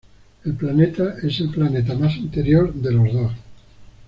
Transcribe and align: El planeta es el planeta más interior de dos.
El 0.45 0.55
planeta 0.55 1.13
es 1.21 1.41
el 1.41 1.49
planeta 1.51 1.93
más 1.93 2.15
interior 2.15 2.73
de 2.73 2.89
dos. 2.89 3.33